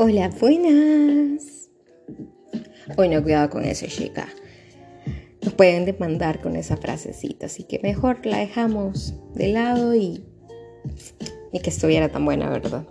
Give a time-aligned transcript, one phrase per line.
[0.00, 1.70] Hola, buenas.
[2.94, 4.28] Bueno, cuidado con eso, chica.
[5.42, 10.24] Nos pueden demandar con esa frasecita, así que mejor la dejamos de lado y,
[11.52, 12.86] y que estuviera tan buena, ¿verdad?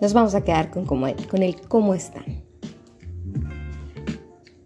[0.00, 2.42] Nos vamos a quedar con, con el cómo están.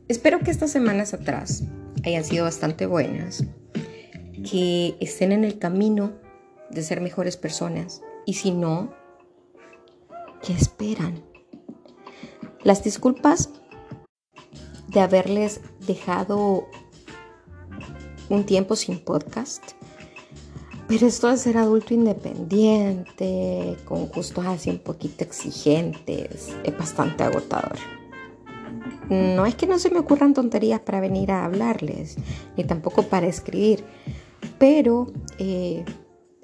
[0.09, 1.63] Espero que estas semanas atrás
[2.07, 3.45] hayan sido bastante buenas,
[4.51, 6.15] que estén en el camino
[6.71, 8.95] de ser mejores personas y si no,
[10.47, 11.21] ¿qué esperan?
[12.63, 13.51] Las disculpas
[14.87, 16.69] de haberles dejado
[18.29, 19.63] un tiempo sin podcast.
[20.87, 27.77] Pero esto de ser adulto independiente, con gustos así un poquito exigentes, es bastante agotador.
[29.11, 32.17] No es que no se me ocurran tonterías para venir a hablarles,
[32.57, 33.85] ni tampoco para escribir,
[34.59, 35.85] pero eh,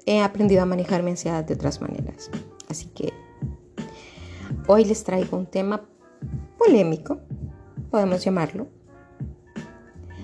[0.05, 2.29] he aprendido a manejar mi ansiedad de otras maneras.
[2.67, 3.22] Así que
[4.65, 5.81] Hoy les traigo un tema
[6.57, 7.19] polémico,
[7.91, 8.67] podemos llamarlo.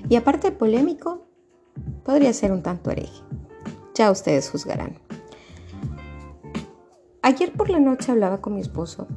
[0.08, 1.28] Y aparte de polémico,
[2.06, 3.22] podría ser un tanto hereje.
[3.95, 4.98] Ya ustedes juzgarán.
[7.22, 9.08] Ayer por la noche hablaba con mi esposo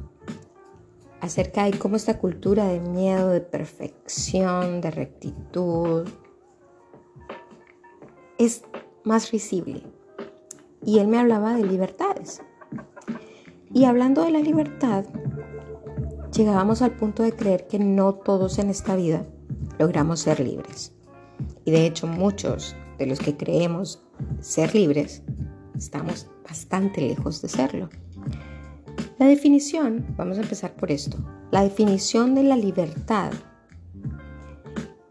[1.21, 6.05] acerca de cómo esta cultura de miedo, de perfección, de rectitud,
[8.37, 8.65] es
[9.05, 9.83] más visible.
[10.85, 12.41] Y él me hablaba de libertades.
[13.73, 15.03] Y hablando de la libertad,
[16.31, 19.25] llegábamos al punto de creer que no todos en esta vida
[19.79, 20.93] logramos ser libres.
[21.65, 24.03] Y de hecho muchos de los que creemos
[24.41, 25.23] ser libres
[25.75, 27.89] estamos bastante lejos de serlo.
[29.17, 31.17] La definición, vamos a empezar por esto,
[31.49, 33.31] la definición de la libertad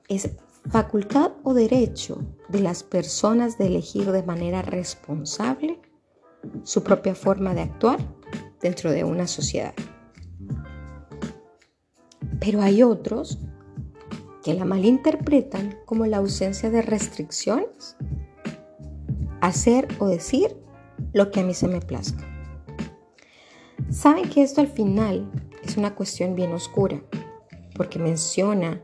[0.08, 0.30] es
[0.70, 5.80] facultad o derecho de las personas de elegir de manera responsable
[6.62, 7.98] su propia forma de actuar
[8.62, 9.74] dentro de una sociedad.
[12.41, 13.38] Pero hay otros
[14.42, 17.96] que la malinterpretan como la ausencia de restricciones,
[19.40, 20.56] hacer o decir
[21.12, 22.24] lo que a mí se me plazca.
[23.90, 25.30] Saben que esto al final
[25.62, 27.02] es una cuestión bien oscura,
[27.77, 28.80] porque menciona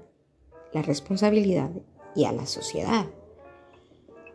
[0.72, 1.70] la responsabilidad
[2.14, 3.06] y a la sociedad.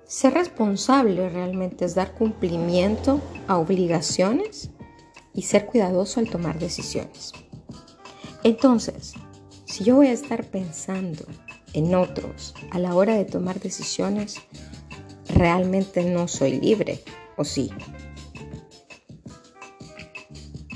[0.05, 4.71] Ser responsable realmente es dar cumplimiento a obligaciones
[5.33, 7.33] y ser cuidadoso al tomar decisiones.
[8.43, 9.13] Entonces,
[9.65, 11.25] si yo voy a estar pensando
[11.73, 14.37] en otros a la hora de tomar decisiones,
[15.29, 17.03] realmente no soy libre,
[17.37, 17.71] ¿o sí?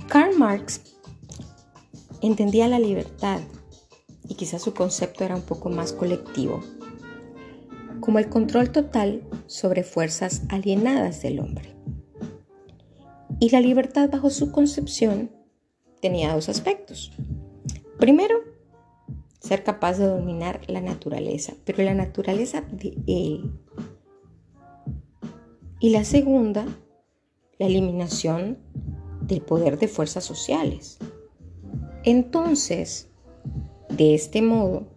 [0.07, 0.81] Karl Marx
[2.21, 3.41] entendía la libertad
[4.27, 6.63] y quizás su concepto era un poco más colectivo,
[7.99, 11.76] como el control total sobre fuerzas alienadas del hombre.
[13.39, 15.31] Y la libertad bajo su concepción
[16.01, 17.11] tenía dos aspectos.
[17.99, 18.35] Primero,
[19.39, 23.51] ser capaz de dominar la naturaleza, pero la naturaleza de él.
[25.79, 26.65] Y la segunda,
[27.59, 28.57] la eliminación
[29.21, 30.97] del poder de fuerzas sociales.
[32.03, 33.09] Entonces,
[33.89, 34.87] de este modo,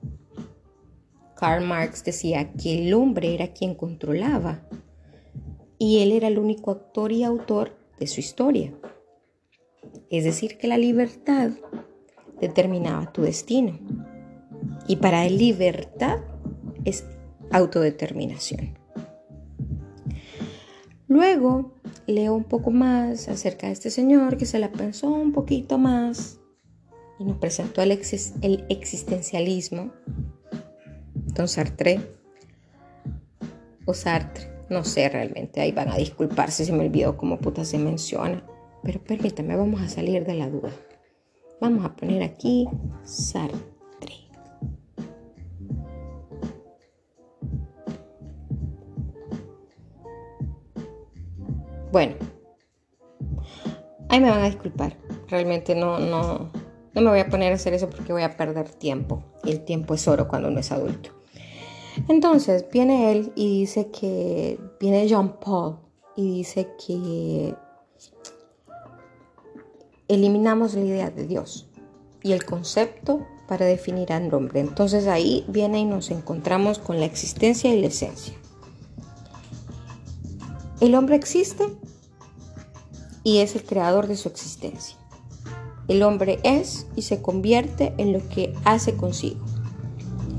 [1.36, 4.66] Karl Marx decía que el hombre era quien controlaba
[5.78, 8.72] y él era el único actor y autor de su historia.
[10.10, 11.50] Es decir, que la libertad
[12.40, 13.78] determinaba tu destino.
[14.88, 16.18] Y para él libertad
[16.84, 17.04] es
[17.52, 18.76] autodeterminación.
[21.06, 21.74] Luego
[22.06, 26.40] leo un poco más acerca de este señor que se la pensó un poquito más
[27.18, 27.92] y nos presentó el,
[28.42, 29.92] el existencialismo,
[31.34, 32.00] don Sartre
[33.84, 37.76] o Sartre no sé realmente, ahí van a disculparse si me olvidó cómo puta se
[37.76, 38.42] menciona.
[38.82, 40.70] Pero permítame, vamos a salir de la duda.
[41.60, 42.68] Vamos a poner aquí
[43.02, 43.60] Sartre.
[51.92, 52.14] Bueno,
[54.08, 54.96] ahí me van a disculpar.
[55.28, 56.52] Realmente no, no,
[56.94, 59.24] no me voy a poner a hacer eso porque voy a perder tiempo.
[59.42, 61.19] Y el tiempo es oro cuando uno es adulto.
[62.08, 65.76] Entonces viene él y dice que, viene Jean Paul
[66.16, 67.54] y dice que
[70.08, 71.68] eliminamos la idea de Dios
[72.22, 74.60] y el concepto para definir al hombre.
[74.60, 78.34] Entonces ahí viene y nos encontramos con la existencia y la esencia.
[80.80, 81.66] El hombre existe
[83.22, 84.96] y es el creador de su existencia.
[85.88, 89.44] El hombre es y se convierte en lo que hace consigo,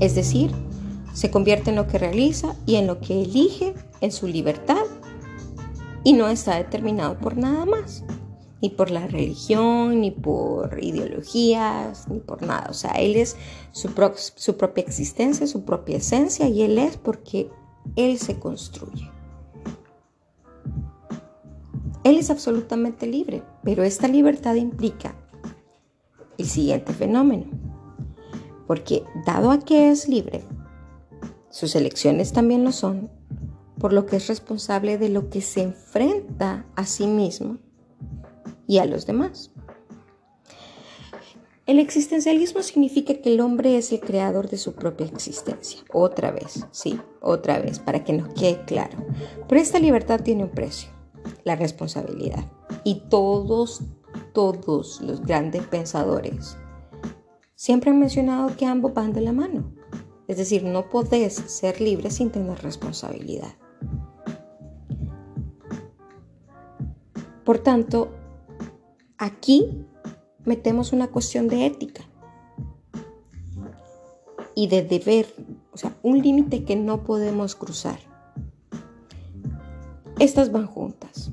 [0.00, 0.50] es decir,
[1.12, 4.84] se convierte en lo que realiza y en lo que elige en su libertad
[6.04, 8.04] y no está determinado por nada más.
[8.60, 12.68] ni por la religión, ni por ideologías, ni por nada.
[12.70, 13.36] O sea, Él es
[13.72, 17.50] su, propia existencia, su propia esencia, y Él es porque
[17.96, 19.10] Él se construye.
[22.04, 25.16] Él es absolutamente libre, pero esta libertad implica
[26.38, 27.46] el siguiente fenómeno.
[28.68, 30.44] Porque dado a que es libre,
[31.52, 33.10] sus elecciones también lo son,
[33.78, 37.58] por lo que es responsable de lo que se enfrenta a sí mismo
[38.66, 39.50] y a los demás.
[41.66, 45.80] El existencialismo significa que el hombre es el creador de su propia existencia.
[45.92, 49.04] Otra vez, sí, otra vez, para que nos quede claro.
[49.46, 50.88] Pero esta libertad tiene un precio,
[51.44, 52.50] la responsabilidad.
[52.82, 53.82] Y todos,
[54.32, 56.56] todos los grandes pensadores
[57.54, 59.81] siempre han mencionado que ambos van de la mano.
[60.32, 63.52] Es decir, no podés ser libre sin tener responsabilidad.
[67.44, 68.08] Por tanto,
[69.18, 69.84] aquí
[70.46, 72.02] metemos una cuestión de ética
[74.54, 75.26] y de deber,
[75.70, 77.98] o sea, un límite que no podemos cruzar.
[80.18, 81.30] Estas van juntas.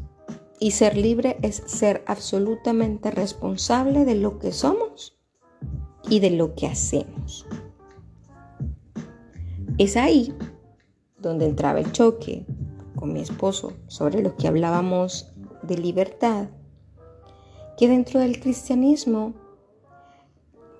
[0.60, 5.18] Y ser libre es ser absolutamente responsable de lo que somos
[6.10, 7.19] y de lo que hacemos.
[9.80, 10.36] Es ahí
[11.18, 12.46] donde entraba el choque
[12.96, 15.32] con mi esposo sobre lo que hablábamos
[15.64, 16.50] de libertad,
[17.78, 19.34] que dentro del cristianismo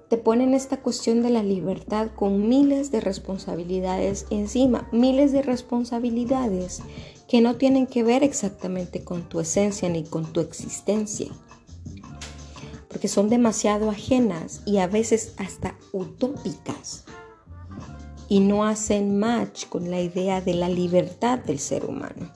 [0.10, 6.82] te ponen esta cuestión de la libertad con miles de responsabilidades encima, miles de responsabilidades
[7.30, 11.30] que no tienen que ver exactamente con tu esencia ni con tu existencia
[12.90, 17.06] porque son demasiado ajenas y a veces hasta utópicas
[18.30, 22.30] y no hacen match con la idea de la libertad del ser humano.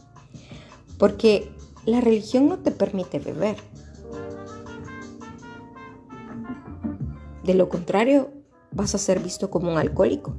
[0.97, 1.51] Porque
[1.85, 3.57] la religión no te permite beber.
[7.43, 8.31] De lo contrario,
[8.71, 10.35] vas a ser visto como un alcohólico.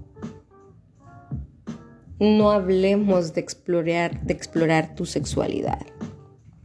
[2.19, 5.85] No hablemos de explorar, de explorar tu sexualidad,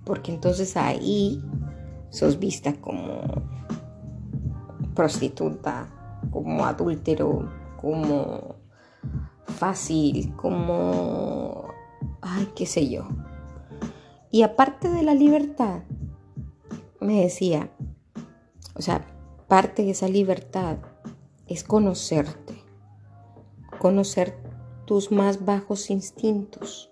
[0.06, 1.44] porque entonces ahí
[2.10, 3.22] sos vista como
[4.96, 5.88] prostituta,
[6.32, 7.50] como adúltero,
[7.82, 8.59] como
[9.50, 11.66] fácil, como,
[12.22, 13.08] ay, qué sé yo.
[14.32, 15.82] Y aparte de la libertad,
[17.00, 17.72] me decía,
[18.76, 19.06] o sea,
[19.48, 20.78] parte de esa libertad
[21.48, 22.64] es conocerte,
[23.80, 24.38] conocer
[24.86, 26.92] tus más bajos instintos.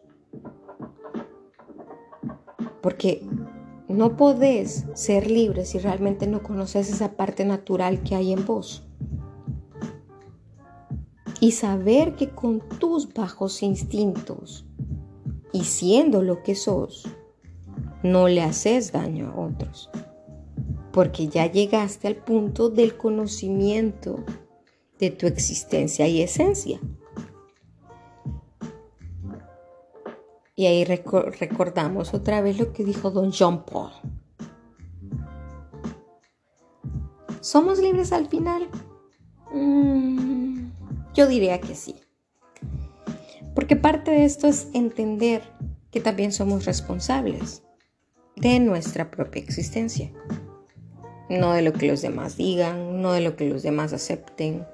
[2.82, 3.28] Porque
[3.88, 8.87] no podés ser libre si realmente no conoces esa parte natural que hay en vos.
[11.40, 14.66] Y saber que con tus bajos instintos
[15.54, 17.08] y siendo lo que sos,
[18.04, 19.90] no le haces daño a otros.
[20.92, 24.24] Porque ya llegaste al punto del conocimiento
[25.00, 26.80] de tu existencia y esencia.
[30.56, 33.92] Y ahí recordamos otra vez lo que dijo don Jean Paul.
[37.42, 38.68] ¿Somos libres al final?
[39.54, 40.27] Mm,
[41.18, 41.96] yo diría que sí.
[43.54, 45.42] Porque parte de esto es entender
[45.92, 47.64] que también somos responsables
[48.36, 50.14] de nuestra propia existencia.
[51.30, 54.66] No de lo que los demás digan, no de lo que los demás acepten.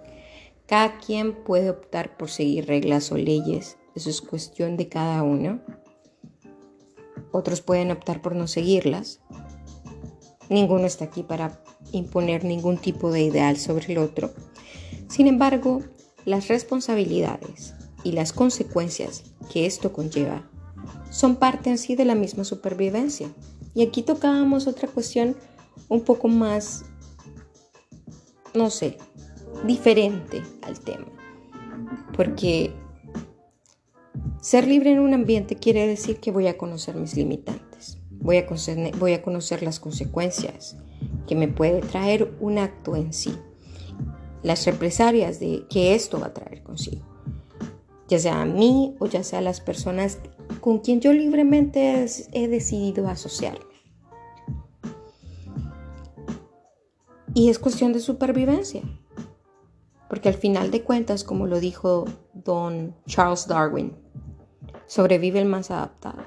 [0.68, 5.60] Cada quien puede optar por seguir reglas o leyes eso es cuestión de cada uno.
[7.32, 9.22] Otros pueden optar por no seguirlas.
[10.50, 14.34] Ninguno está aquí para imponer ningún tipo de ideal sobre el otro.
[15.10, 15.84] Sin embargo,
[16.26, 20.50] las responsabilidades y las consecuencias que esto conlleva
[21.10, 23.30] son parte en sí de la misma supervivencia.
[23.76, 25.36] Y aquí tocábamos otra cuestión
[25.90, 26.86] un poco más,
[28.54, 28.98] no sé,
[29.66, 31.08] diferente al tema.
[32.16, 32.74] Porque
[34.42, 38.46] ser libre en un ambiente quiere decir que voy a conocer mis limitantes, voy a
[38.46, 40.78] conocer, voy a conocer las consecuencias
[41.28, 43.36] que me puede traer un acto en sí,
[44.44, 47.06] las represalias de que esto va a traer consigo,
[48.08, 50.20] ya sea a mí o ya sea a las personas
[50.60, 53.74] con quien yo libremente he decidido asociarme.
[57.34, 58.84] Y es cuestión de supervivencia,
[60.08, 63.98] porque al final de cuentas, como lo dijo don Charles Darwin,
[64.86, 66.22] sobrevive el más adaptado.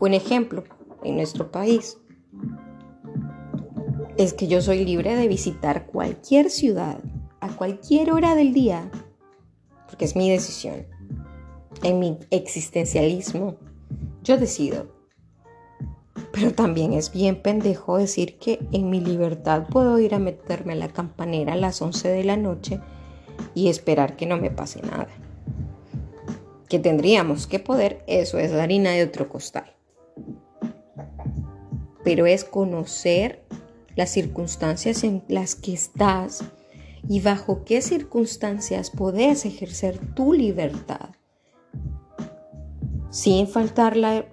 [0.00, 0.64] Un ejemplo
[1.04, 1.98] en nuestro país
[4.18, 6.98] es que yo soy libre de visitar cualquier ciudad
[7.40, 8.90] a cualquier hora del día,
[9.86, 10.86] porque es mi decisión.
[11.82, 13.56] En mi existencialismo,
[14.22, 14.86] yo decido
[16.32, 20.76] Pero también es bien pendejo decir que en mi libertad puedo ir a meterme a
[20.76, 22.80] la campanera a las 11 de la noche
[23.54, 25.08] y esperar que no me pase nada.
[26.68, 29.76] Que tendríamos que poder, eso es harina de otro costal.
[32.02, 33.45] Pero es conocer
[33.96, 36.44] las circunstancias en las que estás
[37.08, 41.10] y bajo qué circunstancias podés ejercer tu libertad
[43.10, 44.26] sin faltar, la,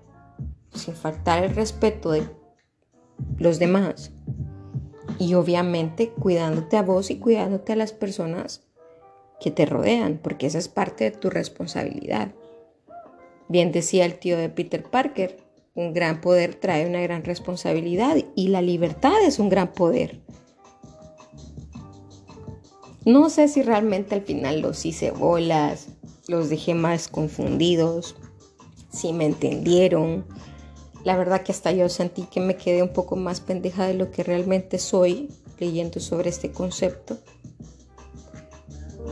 [0.73, 2.23] sin faltar el respeto de
[3.37, 4.11] los demás
[5.19, 8.67] y obviamente cuidándote a vos y cuidándote a las personas
[9.39, 12.33] que te rodean, porque esa es parte de tu responsabilidad.
[13.47, 15.42] Bien decía el tío de Peter Parker,
[15.75, 20.21] un gran poder trae una gran responsabilidad y la libertad es un gran poder.
[23.05, 25.87] No sé si realmente al final los hice bolas,
[26.27, 28.15] los dejé más confundidos,
[28.91, 30.25] si me entendieron.
[31.03, 34.09] La verdad que hasta yo sentí que me quedé un poco más pendeja de lo
[34.11, 37.17] que realmente soy leyendo sobre este concepto.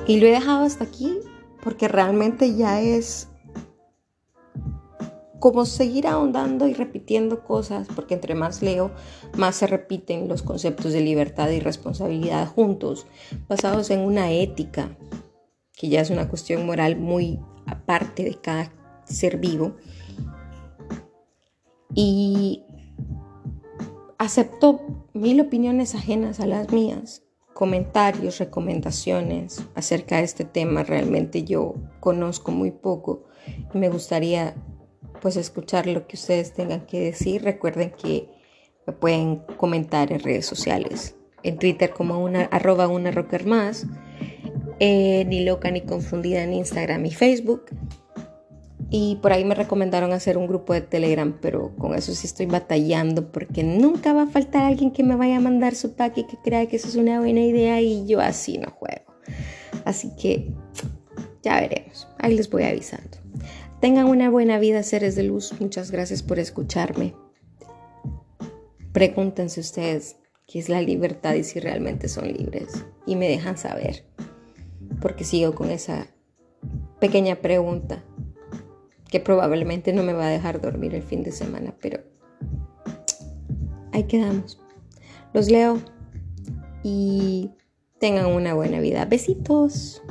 [0.08, 1.20] Y lo he dejado hasta aquí
[1.62, 3.28] porque realmente ya es
[5.42, 8.92] como seguir ahondando y repitiendo cosas, porque entre más leo,
[9.36, 13.08] más se repiten los conceptos de libertad y responsabilidad juntos,
[13.50, 14.96] basados en una ética,
[15.76, 18.72] que ya es una cuestión moral muy aparte de cada
[19.04, 19.78] ser vivo.
[21.96, 22.64] Y
[24.20, 27.24] acepto mil opiniones ajenas a las mías,
[27.56, 30.84] comentarios, recomendaciones acerca de este tema.
[30.84, 33.24] Realmente yo conozco muy poco
[33.74, 34.54] y me gustaría
[35.22, 37.44] pues escuchar lo que ustedes tengan que decir.
[37.44, 38.30] Recuerden que
[38.86, 43.86] me pueden comentar en redes sociales, en Twitter como una arroba una rocker más,
[44.80, 47.66] eh, ni loca ni confundida en Instagram y Facebook.
[48.94, 52.46] Y por ahí me recomendaron hacer un grupo de Telegram, pero con eso sí estoy
[52.48, 56.24] batallando porque nunca va a faltar alguien que me vaya a mandar su pack y
[56.26, 59.06] que crea que eso es una buena idea y yo así no juego.
[59.86, 60.52] Así que
[61.42, 62.08] ya veremos.
[62.20, 63.18] Ahí les voy avisando.
[63.82, 65.60] Tengan una buena vida, seres de luz.
[65.60, 67.16] Muchas gracias por escucharme.
[68.94, 72.86] Pregúntense ustedes qué es la libertad y si realmente son libres.
[73.08, 74.06] Y me dejan saber.
[75.02, 76.06] Porque sigo con esa
[77.00, 78.04] pequeña pregunta
[79.10, 82.04] que probablemente no me va a dejar dormir el fin de semana, pero
[83.94, 84.62] ahí quedamos.
[85.34, 85.80] Los leo
[86.84, 87.50] y
[88.00, 89.06] tengan una buena vida.
[89.06, 90.04] Besitos.